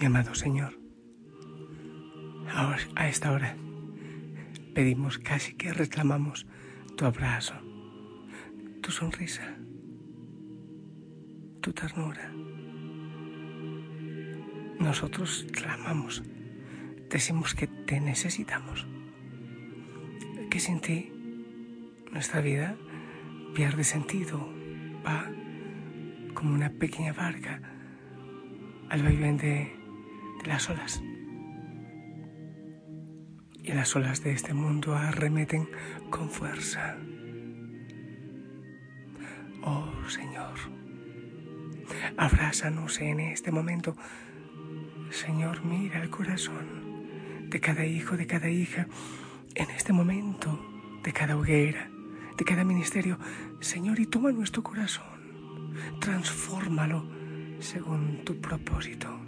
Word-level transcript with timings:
Mi 0.00 0.06
amado 0.06 0.34
Señor. 0.34 0.78
A 2.94 3.08
esta 3.08 3.32
hora 3.32 3.56
pedimos 4.74 5.18
casi 5.18 5.54
que 5.54 5.72
reclamamos 5.72 6.46
tu 6.96 7.04
abrazo, 7.04 7.54
tu 8.80 8.90
sonrisa, 8.90 9.56
tu 11.60 11.72
ternura. 11.72 12.32
Nosotros 14.78 15.46
clamamos, 15.52 16.22
decimos 17.10 17.54
que 17.54 17.66
te 17.66 18.00
necesitamos, 18.00 18.86
que 20.50 20.60
sin 20.60 20.80
ti 20.80 21.12
nuestra 22.12 22.40
vida 22.40 22.76
pierde 23.54 23.84
sentido, 23.84 24.48
va 25.04 25.30
como 26.34 26.54
una 26.54 26.70
pequeña 26.70 27.12
barca 27.12 27.60
al 28.88 29.02
vaivén 29.02 29.36
de 29.36 29.77
de 30.42 30.46
las 30.46 30.68
olas. 30.70 31.02
Y 33.62 33.72
las 33.72 33.94
olas 33.96 34.22
de 34.22 34.32
este 34.32 34.54
mundo 34.54 34.94
arremeten 34.94 35.68
con 36.10 36.30
fuerza. 36.30 36.96
Oh 39.62 39.92
Señor, 40.08 40.54
abrázanos 42.16 43.00
en 43.00 43.20
este 43.20 43.50
momento. 43.50 43.94
Señor, 45.10 45.64
mira 45.64 46.02
el 46.02 46.10
corazón 46.10 47.48
de 47.48 47.60
cada 47.60 47.84
hijo, 47.84 48.16
de 48.16 48.26
cada 48.26 48.48
hija, 48.50 48.86
en 49.54 49.70
este 49.70 49.92
momento, 49.92 50.58
de 51.02 51.12
cada 51.12 51.36
hoguera, 51.36 51.90
de 52.36 52.44
cada 52.44 52.64
ministerio. 52.64 53.18
Señor, 53.60 53.98
y 54.00 54.06
toma 54.06 54.32
nuestro 54.32 54.62
corazón, 54.62 55.04
transfórmalo 56.00 57.08
según 57.58 58.24
tu 58.24 58.40
propósito. 58.40 59.27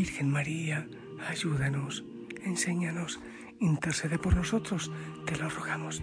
Virgen 0.00 0.30
María, 0.30 0.88
ayúdanos, 1.28 2.06
enséñanos, 2.42 3.20
intercede 3.58 4.18
por 4.18 4.34
nosotros, 4.34 4.90
te 5.26 5.36
lo 5.36 5.50
rogamos. 5.50 6.02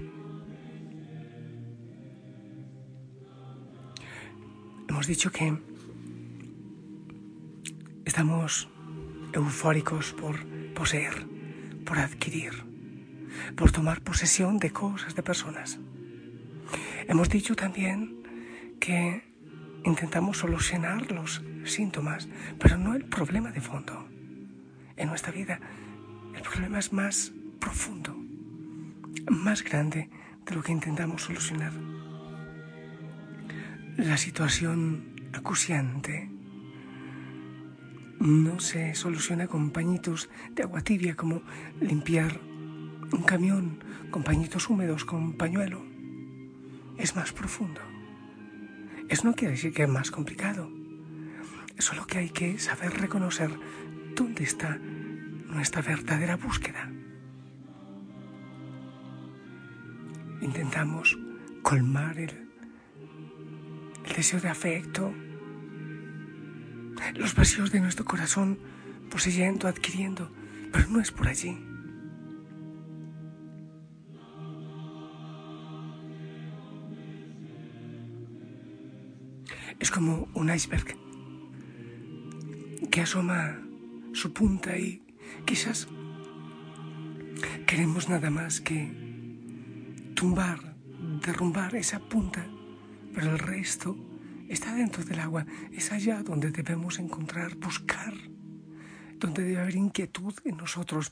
Hemos 4.87 5.07
dicho 5.07 5.31
que 5.31 5.57
estamos 8.05 8.69
eufóricos 9.33 10.13
por 10.13 10.45
poseer, 10.75 11.25
por 11.83 11.97
adquirir, 11.97 12.53
por 13.55 13.71
tomar 13.71 14.01
posesión 14.01 14.59
de 14.59 14.69
cosas, 14.69 15.15
de 15.15 15.23
personas. 15.23 15.79
Hemos 17.07 17.29
dicho 17.29 17.55
también 17.55 18.21
que 18.79 19.26
intentamos 19.87 20.39
solucionar 20.39 21.11
los 21.11 21.41
síntomas, 21.63 22.27
pero 22.59 22.77
no 22.77 22.93
el 22.93 23.05
problema 23.05 23.51
de 23.51 23.61
fondo. 23.61 24.07
En 24.97 25.07
nuestra 25.07 25.31
vida 25.31 25.59
el 26.35 26.41
problema 26.41 26.79
es 26.79 26.91
más 26.91 27.31
profundo, 27.59 28.15
más 29.29 29.63
grande 29.63 30.09
de 30.45 30.55
lo 30.55 30.61
que 30.61 30.73
intentamos 30.73 31.23
solucionar. 31.23 31.71
La 33.97 34.17
situación 34.17 35.15
acuciante 35.33 36.29
no 38.19 38.59
se 38.59 38.93
soluciona 38.93 39.47
con 39.47 39.71
pañitos 39.71 40.29
de 40.51 40.63
agua 40.63 40.81
tibia 40.81 41.15
como 41.15 41.41
limpiar 41.79 42.39
un 43.11 43.23
camión 43.23 43.83
con 44.11 44.23
pañitos 44.23 44.69
húmedos 44.69 45.05
con 45.05 45.33
pañuelo. 45.33 45.81
Es 46.97 47.15
más 47.15 47.31
profundo. 47.31 47.96
Eso 49.09 49.25
no 49.25 49.33
quiere 49.33 49.53
decir 49.53 49.73
que 49.73 49.83
es 49.83 49.89
más 49.89 50.11
complicado. 50.11 50.69
Solo 51.79 52.05
que 52.07 52.17
hay 52.17 52.29
que 52.29 52.59
saber 52.59 52.99
reconocer 52.99 53.51
dónde 54.15 54.43
está 54.43 54.77
nuestra 54.77 55.81
verdadera 55.81 56.35
búsqueda. 56.35 56.91
Intentamos 60.41 61.17
colmar 61.61 62.17
el, 62.17 62.31
el 64.05 64.15
deseo 64.15 64.39
de 64.39 64.49
afecto, 64.49 65.13
los 67.15 67.35
vacíos 67.35 67.71
de 67.71 67.79
nuestro 67.79 68.05
corazón, 68.05 68.59
poseyendo, 69.09 69.67
adquiriendo, 69.67 70.31
pero 70.71 70.87
no 70.89 70.99
es 70.99 71.11
por 71.11 71.27
allí. 71.27 71.66
Es 79.79 79.91
como 79.91 80.27
un 80.33 80.53
iceberg 80.53 80.97
que 82.89 83.01
asoma 83.01 83.59
su 84.13 84.33
punta 84.33 84.77
y 84.77 85.03
quizás 85.45 85.87
queremos 87.65 88.09
nada 88.09 88.29
más 88.29 88.61
que 88.61 88.91
tumbar, 90.15 90.75
derrumbar 91.21 91.75
esa 91.75 91.99
punta, 91.99 92.45
pero 93.13 93.31
el 93.31 93.39
resto 93.39 93.95
está 94.49 94.73
dentro 94.73 95.03
del 95.03 95.19
agua, 95.19 95.45
es 95.71 95.91
allá 95.91 96.23
donde 96.23 96.51
debemos 96.51 96.99
encontrar, 96.99 97.55
buscar, 97.55 98.13
donde 99.19 99.43
debe 99.43 99.59
haber 99.59 99.75
inquietud 99.75 100.33
en 100.45 100.57
nosotros 100.57 101.11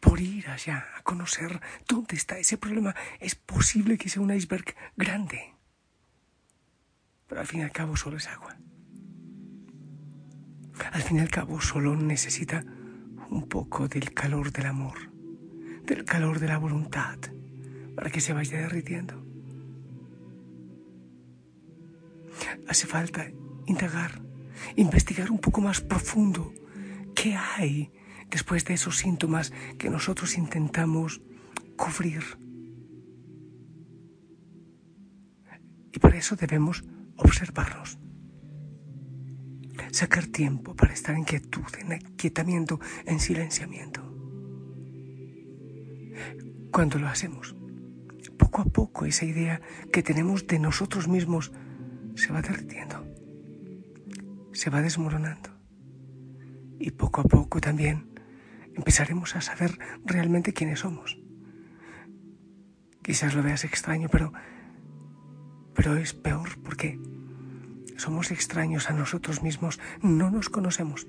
por 0.00 0.20
ir 0.20 0.48
allá 0.48 0.86
a 0.96 1.02
conocer 1.02 1.60
dónde 1.88 2.16
está 2.16 2.38
ese 2.38 2.58
problema. 2.58 2.94
Es 3.20 3.34
posible 3.34 3.96
que 3.98 4.08
sea 4.08 4.22
un 4.22 4.32
iceberg 4.32 4.74
grande, 4.96 5.53
al 7.36 7.46
fin 7.46 7.60
y 7.60 7.62
al 7.62 7.72
cabo 7.72 7.96
solo 7.96 8.16
es 8.16 8.28
agua. 8.28 8.56
Al 10.92 11.02
fin 11.02 11.18
y 11.18 11.20
al 11.20 11.30
cabo 11.30 11.60
solo 11.60 11.96
necesita 11.96 12.64
un 13.30 13.48
poco 13.48 13.88
del 13.88 14.12
calor 14.12 14.52
del 14.52 14.66
amor, 14.66 15.10
del 15.84 16.04
calor 16.04 16.40
de 16.40 16.48
la 16.48 16.58
voluntad, 16.58 17.18
para 17.94 18.10
que 18.10 18.20
se 18.20 18.32
vaya 18.32 18.58
derritiendo. 18.58 19.24
Hace 22.68 22.86
falta 22.86 23.30
indagar, 23.66 24.20
investigar 24.76 25.30
un 25.30 25.38
poco 25.38 25.60
más 25.60 25.80
profundo 25.80 26.52
qué 27.14 27.36
hay 27.36 27.92
después 28.30 28.64
de 28.64 28.74
esos 28.74 28.98
síntomas 28.98 29.52
que 29.78 29.90
nosotros 29.90 30.36
intentamos 30.36 31.22
cubrir. 31.76 32.22
Y 35.92 35.98
para 36.00 36.18
eso 36.18 36.34
debemos 36.34 36.84
observarnos 37.16 37.98
sacar 39.94 40.26
tiempo 40.26 40.74
para 40.74 40.92
estar 40.92 41.14
en 41.14 41.24
quietud, 41.24 41.64
en 41.78 41.92
aquietamiento, 41.92 42.80
en 43.06 43.20
silenciamiento. 43.20 44.02
Cuando 46.72 46.98
lo 46.98 47.06
hacemos, 47.06 47.54
poco 48.36 48.62
a 48.62 48.64
poco 48.64 49.06
esa 49.06 49.24
idea 49.24 49.60
que 49.92 50.02
tenemos 50.02 50.46
de 50.46 50.58
nosotros 50.58 51.06
mismos 51.06 51.52
se 52.16 52.32
va 52.32 52.42
derritiendo, 52.42 53.06
se 54.52 54.70
va 54.70 54.82
desmoronando. 54.82 55.50
Y 56.80 56.90
poco 56.90 57.20
a 57.20 57.24
poco 57.24 57.60
también 57.60 58.10
empezaremos 58.74 59.36
a 59.36 59.40
saber 59.40 59.78
realmente 60.04 60.52
quiénes 60.52 60.80
somos. 60.80 61.18
Quizás 63.02 63.34
lo 63.34 63.42
veas 63.42 63.64
extraño, 63.64 64.08
pero 64.10 64.32
Pero 65.74 65.96
es 65.96 66.14
peor 66.14 66.58
porque 66.62 66.98
somos 67.96 68.30
extraños 68.30 68.90
a 68.90 68.92
nosotros 68.92 69.42
mismos, 69.42 69.80
no 70.02 70.30
nos 70.30 70.48
conocemos. 70.48 71.06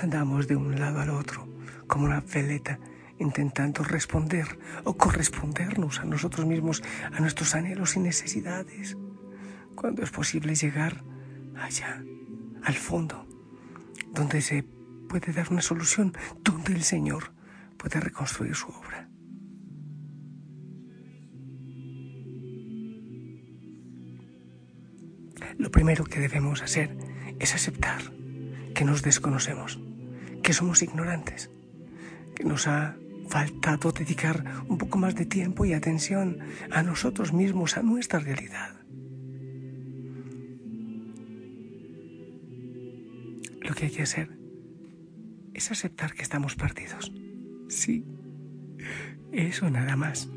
Andamos 0.00 0.46
de 0.46 0.56
un 0.56 0.78
lado 0.78 1.00
al 1.00 1.10
otro 1.10 1.48
como 1.86 2.04
una 2.04 2.20
veleta 2.20 2.78
intentando 3.18 3.82
responder 3.82 4.58
o 4.84 4.96
correspondernos 4.96 6.00
a 6.00 6.04
nosotros 6.04 6.46
mismos, 6.46 6.82
a 7.12 7.20
nuestros 7.20 7.54
anhelos 7.54 7.96
y 7.96 8.00
necesidades, 8.00 8.96
cuando 9.74 10.02
es 10.02 10.10
posible 10.10 10.54
llegar 10.54 11.02
allá, 11.60 12.02
al 12.62 12.74
fondo, 12.74 13.26
donde 14.12 14.40
se 14.40 14.62
puede 15.08 15.32
dar 15.32 15.50
una 15.50 15.62
solución, 15.62 16.12
donde 16.42 16.74
el 16.74 16.84
Señor 16.84 17.32
puede 17.76 18.00
reconstruir 18.00 18.54
su 18.54 18.68
obra. 18.68 19.08
Lo 25.58 25.70
primero 25.72 26.04
que 26.04 26.20
debemos 26.20 26.62
hacer 26.62 26.96
es 27.40 27.54
aceptar 27.54 28.00
que 28.74 28.84
nos 28.84 29.02
desconocemos, 29.02 29.80
que 30.42 30.52
somos 30.52 30.82
ignorantes, 30.82 31.50
que 32.36 32.44
nos 32.44 32.68
ha 32.68 32.96
faltado 33.28 33.90
dedicar 33.90 34.44
un 34.68 34.78
poco 34.78 34.98
más 34.98 35.16
de 35.16 35.26
tiempo 35.26 35.64
y 35.64 35.72
atención 35.72 36.38
a 36.70 36.84
nosotros 36.84 37.32
mismos, 37.32 37.76
a 37.76 37.82
nuestra 37.82 38.20
realidad. 38.20 38.76
Lo 43.60 43.74
que 43.74 43.86
hay 43.86 43.90
que 43.90 44.02
hacer 44.02 44.30
es 45.54 45.72
aceptar 45.72 46.14
que 46.14 46.22
estamos 46.22 46.54
perdidos. 46.54 47.12
Sí, 47.68 48.06
eso 49.32 49.68
nada 49.68 49.96
más. 49.96 50.28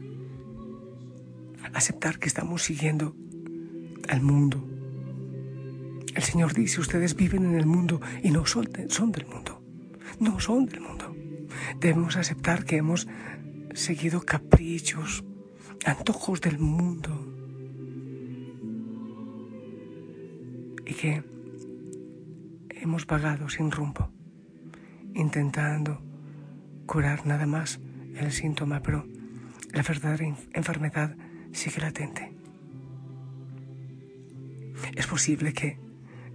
Aceptar 1.74 2.17
que 2.17 2.27
estamos 2.27 2.63
siguiendo 2.63 3.15
al 4.09 4.21
mundo. 4.21 4.80
El 6.15 6.23
Señor 6.23 6.53
dice, 6.53 6.81
ustedes 6.81 7.15
viven 7.15 7.45
en 7.45 7.55
el 7.55 7.65
mundo 7.65 8.01
y 8.21 8.31
no 8.31 8.45
son, 8.45 8.65
del 8.65 9.25
mundo. 9.27 9.61
No 10.19 10.39
son 10.39 10.65
del 10.65 10.81
mundo. 10.81 11.15
Debemos 11.79 12.17
aceptar 12.17 12.65
que 12.65 12.77
hemos 12.77 13.07
seguido 13.73 14.21
caprichos, 14.21 15.23
antojos 15.85 16.41
del 16.41 16.59
mundo 16.59 17.27
y 20.85 20.93
que 20.93 21.23
hemos 22.69 23.05
vagado 23.05 23.47
sin 23.47 23.71
rumbo, 23.71 24.09
intentando 25.13 26.01
curar 26.85 27.25
nada 27.25 27.45
más 27.45 27.79
el 28.15 28.31
síntoma, 28.31 28.81
pero 28.81 29.07
la 29.71 29.81
verdadera 29.81 30.35
enfermedad 30.53 31.15
sigue 31.53 31.79
latente. 31.79 32.33
Es 34.95 35.07
posible 35.07 35.53
que 35.53 35.90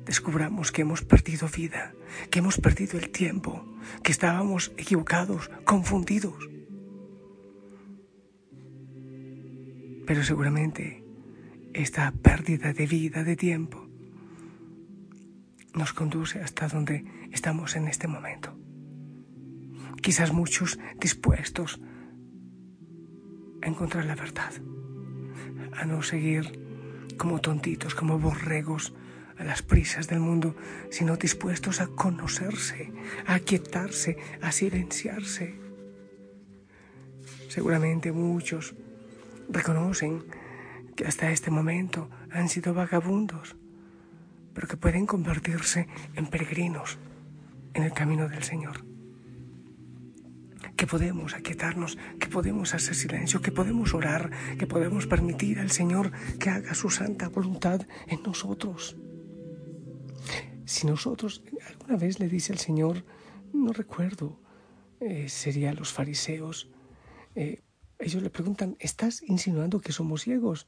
descubramos 0.06 0.70
que 0.70 0.82
hemos 0.82 1.03
perdido 1.03 1.49
vida, 1.49 1.93
que 2.31 2.38
hemos 2.38 2.58
perdido 2.58 2.97
el 2.97 3.11
tiempo, 3.11 3.67
que 4.03 4.12
estábamos 4.12 4.73
equivocados, 4.79 5.50
confundidos. 5.64 6.49
Pero 10.06 10.23
seguramente 10.23 11.05
esta 11.75 12.12
pérdida 12.12 12.73
de 12.73 12.87
vida, 12.87 13.25
de 13.25 13.37
tiempo, 13.37 13.88
nos 15.75 15.93
conduce 15.93 16.41
hasta 16.41 16.69
donde 16.69 17.05
estamos 17.32 17.75
en 17.75 17.88
este 17.88 18.06
momento. 18.06 18.56
Quizás 20.00 20.32
muchos 20.32 20.79
dispuestos 21.00 21.81
a 23.61 23.67
encontrar 23.67 24.05
la 24.05 24.14
verdad, 24.14 24.53
a 25.73 25.85
no 25.85 26.00
seguir 26.03 26.64
como 27.19 27.41
tontitos, 27.41 27.97
como 27.97 28.20
borregos, 28.20 28.94
a 29.38 29.44
las 29.44 29.62
prisas 29.62 30.09
del 30.09 30.21
mundo, 30.21 30.56
sino 30.91 31.17
dispuestos 31.17 31.81
a 31.81 31.88
conocerse, 31.88 32.93
a 33.27 33.35
aquietarse, 33.35 34.17
a 34.41 34.53
silenciarse. 34.53 35.55
Seguramente 37.49 38.12
muchos 38.12 38.75
reconocen 39.49 40.25
que 40.94 41.06
hasta 41.06 41.31
este 41.31 41.50
momento 41.50 42.11
han 42.31 42.49
sido 42.49 42.75
vagabundos, 42.75 43.56
pero 44.55 44.67
que 44.67 44.77
pueden 44.77 45.06
convertirse 45.06 45.87
en 46.15 46.27
peregrinos 46.27 46.99
en 47.75 47.82
el 47.82 47.93
camino 47.93 48.29
del 48.29 48.43
Señor. 48.43 48.85
Que 50.77 50.87
podemos 50.87 51.35
aquietarnos, 51.35 51.99
que 52.19 52.29
podemos 52.29 52.75
hacer 52.75 52.94
silencio, 52.94 53.41
que 53.41 53.53
podemos 53.53 53.94
orar, 53.94 54.31
que 54.59 54.67
podemos 54.67 55.06
permitir 55.06 55.59
al 55.59 55.71
Señor 55.71 56.12
que 56.39 56.50
haga 56.50 56.75
su 56.75 56.91
santa 56.91 57.29
voluntad 57.29 57.87
en 58.06 58.23
nosotros. 58.23 58.97
Si 60.67 60.87
nosotros, 60.87 61.43
alguna 61.69 61.97
vez 61.97 62.19
le 62.19 62.29
dice 62.29 62.53
el 62.53 62.59
Señor, 62.59 63.05
no 63.53 63.73
recuerdo, 63.73 64.41
eh, 64.99 65.29
sería 65.29 65.73
los 65.73 65.93
fariseos, 65.93 66.69
eh, 67.37 67.63
ellos 68.01 68.21
le 68.21 68.31
preguntan, 68.31 68.77
¿estás 68.81 69.23
insinuando 69.23 69.81
que 69.81 69.93
somos 69.93 70.23
ciegos? 70.23 70.67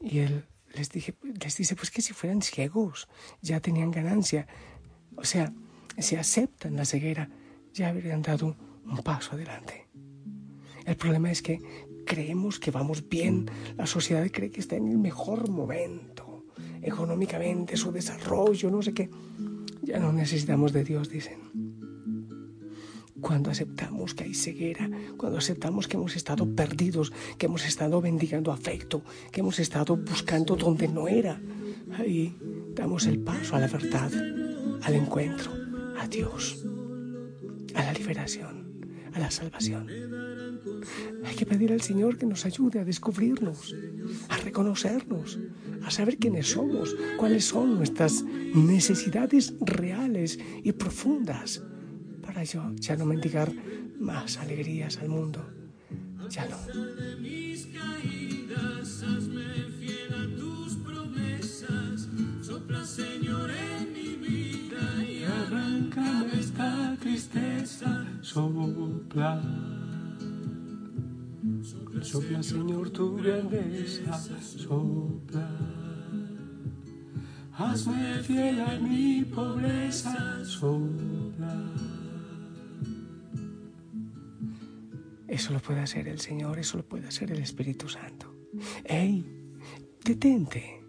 Y 0.00 0.18
él 0.18 0.46
les, 0.74 0.90
les 0.94 1.56
dice, 1.56 1.76
pues 1.76 1.92
que 1.92 2.02
si 2.02 2.12
fueran 2.12 2.42
ciegos 2.42 3.08
ya 3.40 3.60
tenían 3.60 3.92
ganancia. 3.92 4.48
O 5.16 5.24
sea, 5.24 5.52
si 5.96 6.16
aceptan 6.16 6.74
la 6.74 6.84
ceguera, 6.84 7.30
ya 7.72 7.90
habrían 7.90 8.20
dado 8.20 8.56
un 8.84 8.98
paso 8.98 9.36
adelante. 9.36 9.86
El 10.84 10.96
problema 10.96 11.30
es 11.30 11.40
que 11.40 11.60
creemos 12.04 12.58
que 12.58 12.72
vamos 12.72 13.08
bien, 13.08 13.48
la 13.76 13.86
sociedad 13.86 14.26
cree 14.30 14.50
que 14.50 14.60
está 14.60 14.74
en 14.74 14.88
el 14.88 14.98
mejor 14.98 15.48
momento 15.48 16.23
económicamente, 16.84 17.76
su 17.76 17.90
desarrollo, 17.90 18.70
no 18.70 18.82
sé 18.82 18.92
qué. 18.92 19.10
Ya 19.82 19.98
no 19.98 20.12
necesitamos 20.12 20.72
de 20.72 20.84
Dios, 20.84 21.08
dicen. 21.08 21.38
Cuando 23.20 23.50
aceptamos 23.50 24.14
que 24.14 24.24
hay 24.24 24.34
ceguera, 24.34 24.90
cuando 25.16 25.38
aceptamos 25.38 25.88
que 25.88 25.96
hemos 25.96 26.14
estado 26.14 26.46
perdidos, 26.54 27.10
que 27.38 27.46
hemos 27.46 27.64
estado 27.64 28.02
bendigando 28.02 28.52
afecto, 28.52 29.02
que 29.32 29.40
hemos 29.40 29.58
estado 29.58 29.96
buscando 29.96 30.56
donde 30.56 30.88
no 30.88 31.08
era, 31.08 31.40
ahí 31.98 32.36
damos 32.74 33.06
el 33.06 33.20
paso 33.20 33.56
a 33.56 33.60
la 33.60 33.68
verdad, 33.68 34.12
al 34.82 34.94
encuentro, 34.94 35.50
a 35.98 36.06
Dios, 36.06 36.62
a 37.74 37.82
la 37.82 37.92
liberación, 37.94 38.82
a 39.14 39.18
la 39.20 39.30
salvación. 39.30 39.86
Hay 41.24 41.34
que 41.34 41.46
pedir 41.46 41.72
al 41.72 41.80
Señor 41.80 42.18
que 42.18 42.26
nos 42.26 42.44
ayude 42.46 42.80
a 42.80 42.84
descubrirnos, 42.84 43.74
a 44.28 44.36
reconocernos, 44.38 45.38
a 45.82 45.90
saber 45.90 46.18
quiénes 46.18 46.50
somos, 46.50 46.96
cuáles 47.16 47.44
son 47.44 47.76
nuestras 47.76 48.24
necesidades 48.54 49.54
reales 49.60 50.38
y 50.62 50.72
profundas, 50.72 51.62
para 52.22 52.44
yo 52.44 52.72
ya 52.76 52.96
no 52.96 53.04
mendigar 53.04 53.52
más 53.98 54.38
alegrías 54.38 54.98
al 54.98 55.08
mundo. 55.08 55.44
Ya 56.30 56.46
no. 56.46 56.56
Señor, 62.84 63.50
en 63.50 63.92
mi 63.92 64.16
vida 64.16 65.02
y 65.02 65.24
arranca 65.24 66.26
esta 66.38 66.94
tristeza, 67.00 68.06
sopla. 68.20 69.40
Sopla, 72.02 72.42
Señor, 72.42 72.90
tu 72.90 73.16
grandeza, 73.16 74.18
sopla. 74.38 75.48
Hazme 77.52 78.22
fiel 78.22 78.60
a 78.60 78.78
mi 78.78 79.24
pobreza, 79.24 80.44
sopla. 80.44 81.72
Eso 85.28 85.52
lo 85.52 85.60
puede 85.60 85.80
hacer 85.80 86.08
el 86.08 86.20
Señor, 86.20 86.58
eso 86.58 86.76
lo 86.76 86.84
puede 86.84 87.08
hacer 87.08 87.32
el 87.32 87.40
Espíritu 87.40 87.88
Santo. 87.88 88.34
¡Ey! 88.84 89.24
Detente. 90.04 90.84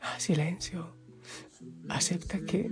Ah, 0.00 0.18
silencio. 0.18 0.96
Acepta 1.88 2.40
que, 2.40 2.70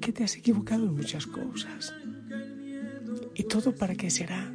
que 0.00 0.12
te 0.12 0.24
has 0.24 0.36
equivocado 0.36 0.86
en 0.86 0.94
muchas 0.94 1.26
cosas. 1.26 1.94
¿Y 3.34 3.44
todo 3.44 3.74
para 3.74 3.94
qué 3.94 4.10
será? 4.10 4.53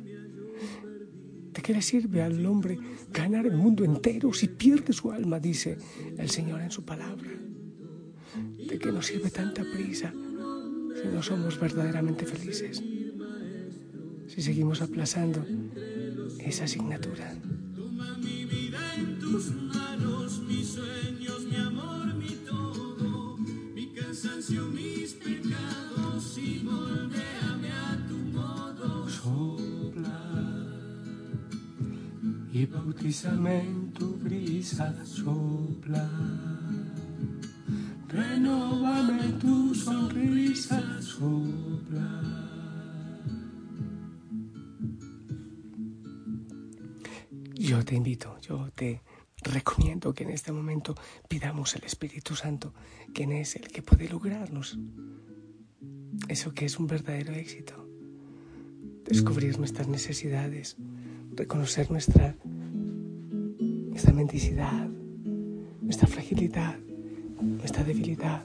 ¿De 1.59 1.63
qué 1.63 1.73
le 1.73 1.81
sirve 1.81 2.21
al 2.21 2.45
hombre 2.45 2.79
ganar 3.11 3.45
el 3.45 3.57
mundo 3.57 3.83
entero 3.83 4.31
si 4.31 4.47
pierde 4.47 4.93
su 4.93 5.11
alma? 5.11 5.41
Dice 5.41 5.77
el 6.17 6.29
Señor 6.29 6.61
en 6.61 6.71
su 6.71 6.85
palabra. 6.85 7.31
¿De 8.65 8.79
qué 8.79 8.93
nos 8.93 9.07
sirve 9.07 9.29
tanta 9.29 9.63
prisa 9.63 10.09
si 10.09 11.07
no 11.09 11.21
somos 11.21 11.59
verdaderamente 11.59 12.25
felices? 12.25 12.81
Si 14.27 14.41
seguimos 14.41 14.81
aplazando 14.81 15.45
esa 16.39 16.63
asignatura. 16.63 17.35
Toma 17.75 18.17
mi 18.19 18.45
vida 18.45 18.95
en 18.95 19.19
tus 19.19 19.51
manos, 19.51 20.39
mis 20.47 20.65
sueños, 20.65 21.43
mi 21.43 21.57
amor, 21.57 22.15
mi 22.15 22.37
todo, 22.47 23.35
mi 23.75 23.87
cansancio, 23.87 24.65
mis 24.67 25.11
pecados 25.11 26.37
y 26.37 26.61
moldéame 26.63 27.69
a 27.69 28.07
tu 28.07 28.15
modo. 28.15 29.09
Y 32.59 32.65
bautízame 32.65 33.61
en 33.61 33.93
tu 33.93 34.19
sonrisa, 34.19 35.05
sopla. 35.05 36.09
Renovame 38.09 39.33
tu 39.39 39.73
sonrisa, 39.73 41.01
sopla. 41.01 42.09
Yo 47.55 47.85
te 47.85 47.95
invito, 47.95 48.37
yo 48.41 48.69
te 48.75 49.03
recomiendo 49.41 50.13
que 50.13 50.23
en 50.23 50.31
este 50.31 50.51
momento 50.51 50.95
pidamos 51.29 51.77
al 51.77 51.85
Espíritu 51.85 52.35
Santo, 52.35 52.73
quien 53.13 53.31
es 53.31 53.55
el 53.55 53.69
que 53.69 53.81
puede 53.81 54.09
lograrnos 54.09 54.77
eso 56.27 56.53
que 56.53 56.65
es 56.65 56.77
un 56.77 56.87
verdadero 56.87 57.33
éxito. 57.33 57.87
Descubrir 59.05 59.57
nuestras 59.57 59.87
necesidades, 59.87 60.75
reconocer 61.39 61.89
nuestra, 61.89 62.35
nuestra 62.43 64.11
mendicidad, 64.11 64.89
nuestra 65.81 66.05
fragilidad, 66.05 66.77
nuestra 67.41 67.81
debilidad. 67.85 68.43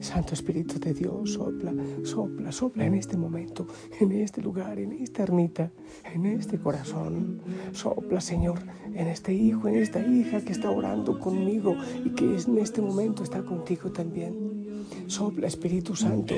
Santo 0.00 0.32
Espíritu 0.32 0.78
de 0.78 0.94
Dios, 0.94 1.34
sopla, 1.34 1.72
sopla, 2.04 2.50
sopla 2.50 2.86
en 2.86 2.94
este 2.94 3.16
momento, 3.18 3.66
en 4.00 4.12
este 4.12 4.40
lugar, 4.40 4.78
en 4.78 4.92
esta 4.92 5.22
ermita, 5.22 5.70
en 6.14 6.24
este 6.24 6.58
corazón. 6.58 7.42
Sopla, 7.72 8.20
Señor, 8.20 8.60
en 8.94 9.08
este 9.08 9.34
hijo, 9.34 9.68
en 9.68 9.74
esta 9.74 10.00
hija 10.00 10.40
que 10.40 10.52
está 10.52 10.70
orando 10.70 11.18
conmigo 11.18 11.76
y 12.04 12.10
que 12.10 12.24
en 12.24 12.58
este 12.58 12.80
momento 12.80 13.22
está 13.22 13.42
contigo 13.42 13.90
también. 13.92 14.86
Sopla, 15.08 15.46
Espíritu 15.46 15.94
Santo. 15.94 16.34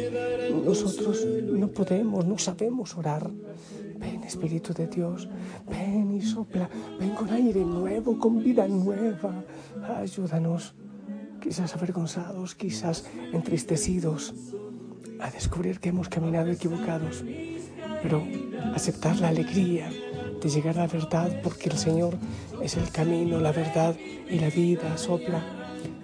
Nosotros 0.64 1.24
no 1.44 1.68
podemos, 1.68 2.26
no 2.26 2.38
sabemos 2.38 2.96
orar. 2.96 3.30
Ven, 3.98 4.24
Espíritu 4.24 4.72
de 4.72 4.86
Dios, 4.86 5.28
ven 5.68 6.10
y 6.12 6.22
sopla, 6.22 6.68
ven 6.98 7.10
con 7.10 7.30
aire 7.30 7.64
nuevo, 7.64 8.18
con 8.18 8.42
vida 8.42 8.66
nueva. 8.68 9.44
Ayúdanos 9.96 10.74
quizás 11.40 11.74
avergonzados, 11.74 12.54
quizás 12.54 13.04
entristecidos, 13.32 14.34
a 15.20 15.30
descubrir 15.30 15.78
que 15.78 15.90
hemos 15.90 16.08
caminado 16.08 16.50
equivocados, 16.50 17.24
pero 18.02 18.22
aceptar 18.74 19.18
la 19.20 19.28
alegría 19.28 19.90
de 20.42 20.48
llegar 20.48 20.78
a 20.78 20.82
la 20.82 20.86
verdad 20.86 21.40
porque 21.42 21.70
el 21.70 21.78
Señor 21.78 22.16
es 22.62 22.76
el 22.76 22.90
camino, 22.90 23.40
la 23.40 23.52
verdad 23.52 23.94
y 24.28 24.38
la 24.38 24.50
vida. 24.50 24.96
Sopla, 24.96 25.42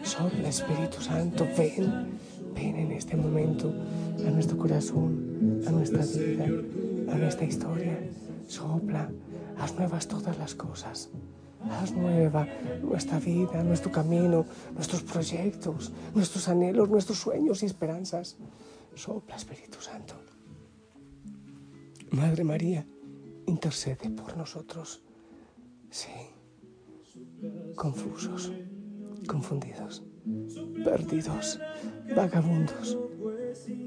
sopla 0.03 0.49
Espíritu 0.49 1.01
Santo, 1.01 1.47
ven, 1.57 2.19
ven 2.55 2.77
en 2.77 2.93
este 2.93 3.17
momento 3.17 3.73
a 4.27 4.31
nuestro 4.31 4.57
corazón, 4.57 5.30
a 5.67 5.71
nuestra 5.71 6.05
vida, 6.05 6.45
a 7.13 7.15
nuestra 7.17 7.47
historia. 7.47 7.99
Sopla, 8.47 9.11
haz 9.59 9.75
nuevas 9.75 10.07
todas 10.07 10.37
las 10.39 10.55
cosas. 10.55 11.11
Haz 11.71 11.93
nueva 11.93 12.47
nuestra 12.83 13.19
vida, 13.19 13.63
nuestro 13.63 13.93
camino, 13.93 14.47
nuestros 14.75 15.03
proyectos, 15.03 15.93
nuestros 16.15 16.49
anhelos, 16.49 16.89
nuestros 16.89 17.19
sueños 17.19 17.63
y 17.63 17.67
esperanzas. 17.67 18.37
Sopla, 18.95 19.37
Espíritu 19.37 19.81
Santo. 19.81 20.15
Madre 22.11 22.45
María, 22.45 22.87
intercede 23.47 24.11
por 24.11 24.37
nosotros. 24.37 25.03
Sí, 25.91 26.11
confusos, 27.77 28.53
confundidos, 29.27 30.03
perdidos, 30.85 31.61
vagabundos. 32.15 32.99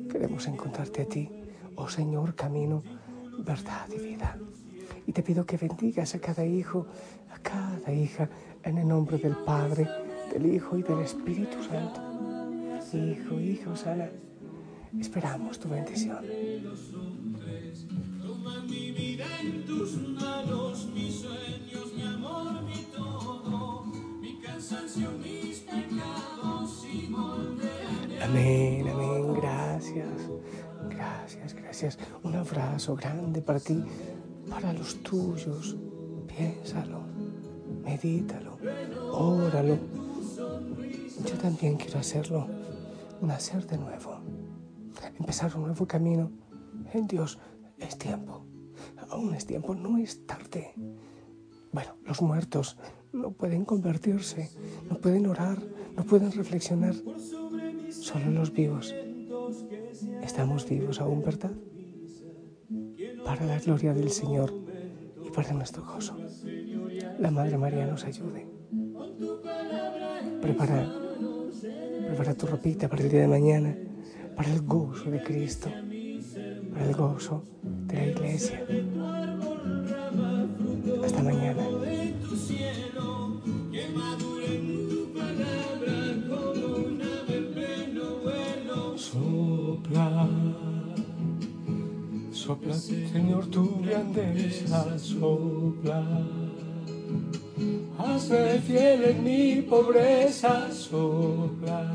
Queremos 0.10 0.48
encontrarte 0.48 1.02
a 1.02 1.06
ti, 1.06 1.30
oh 1.76 1.90
Señor, 1.90 2.36
camino, 2.36 2.84
verdad 3.40 3.88
y 3.96 4.00
vida. 4.00 4.38
Y 5.06 5.12
te 5.12 5.24
pido 5.24 5.46
que 5.46 5.58
bendigas 5.58 6.16
a 6.16 6.20
cada 6.20 6.46
hijo, 6.46 6.88
a 7.34 7.40
cada 7.40 7.92
hija, 7.94 8.30
en 8.64 8.78
el 8.78 8.88
nombre 8.88 9.18
del 9.18 9.36
Padre, 9.36 9.88
del 10.32 10.54
Hijo 10.54 10.78
y 10.78 10.84
del 10.84 11.00
Espíritu 11.00 11.62
Santo. 11.64 12.02
Hijo, 12.94 13.40
hijo, 13.40 13.76
sana. 13.76 14.10
Esperamos 15.00 15.60
tu 15.60 15.68
bendición. 15.68 16.24
Amén, 28.22 28.88
amén, 28.88 29.34
gracias, 29.34 30.08
gracias, 30.90 31.54
gracias. 31.54 32.00
Un 32.24 32.36
abrazo 32.36 32.96
grande 32.96 33.42
para 33.42 33.60
ti 33.60 33.84
para 34.50 34.74
los 34.74 35.02
tuyos. 35.04 35.76
Piénsalo, 36.28 37.02
medítalo, 37.84 38.58
óralo. 39.12 39.78
Yo 41.26 41.38
también 41.42 41.78
quiero 41.78 42.00
hacerlo, 42.00 42.48
nacer 43.22 43.66
de 43.68 43.78
nuevo, 43.78 44.20
empezar 45.20 45.56
un 45.56 45.64
nuevo 45.64 45.86
camino. 45.86 46.32
En 46.92 47.08
Dios 47.08 47.40
es 47.78 47.98
tiempo, 47.98 48.46
aún 49.10 49.34
es 49.36 49.46
tiempo, 49.46 49.76
no 49.76 49.98
es 49.98 50.26
tarde. 50.26 50.74
Bueno, 51.72 51.96
los 52.06 52.22
muertos 52.22 52.78
no 53.12 53.32
pueden 53.32 53.64
convertirse, 53.66 54.50
no 54.90 54.98
pueden 54.98 55.28
orar, 55.28 55.62
no 55.96 56.04
pueden 56.04 56.32
reflexionar. 56.32 56.96
Solo 57.90 58.32
los 58.32 58.52
vivos. 58.52 58.94
Estamos 60.24 60.68
vivos 60.68 61.00
aún, 61.00 61.24
¿verdad? 61.24 61.52
para 63.24 63.46
la 63.46 63.60
gloria 63.60 63.94
del 63.94 64.10
Señor 64.10 64.54
y 65.26 65.30
para 65.32 65.54
nuestro 65.54 65.84
gozo. 65.84 66.16
La 67.20 67.32
Madre 67.32 67.58
María 67.58 67.86
nos 67.86 68.04
ayude. 68.04 68.46
Prepara, 70.42 70.94
prepara 72.08 72.34
tu 72.36 72.48
ropita 72.48 72.90
para 72.90 73.04
el 73.04 73.10
día 73.10 73.22
de 73.22 73.28
mañana, 73.28 73.78
para 74.36 74.52
el 74.52 74.62
gozo 74.62 75.10
de 75.10 75.24
Cristo, 75.24 75.70
para 76.74 76.86
el 76.86 76.96
gozo 76.96 77.44
de 77.88 77.96
la 77.96 78.06
iglesia. 78.08 78.66
Hasta 81.04 81.24
mañana. 81.24 81.64
Sopla, 92.32 92.74
Señor, 92.74 93.46
tu 93.48 93.80
grandeza, 93.82 94.98
sopla. 94.98 96.04
Hazme 98.00 98.60
fiel 98.66 99.04
en 99.04 99.24
mi 99.24 99.62
pobreza, 99.62 100.72
sopla. 100.72 101.94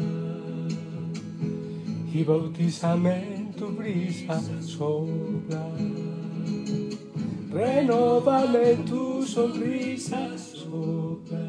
Y 2.15 2.23
bautízame 2.23 3.35
en 3.35 3.53
tu 3.53 3.67
brisa, 3.67 4.41
sopla. 4.63 5.67
Renovame 7.51 8.77
tu 8.87 9.25
sonrisa, 9.27 10.39
sopla. 10.39 11.48